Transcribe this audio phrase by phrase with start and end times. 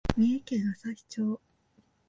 [0.17, 1.39] 三重県朝日町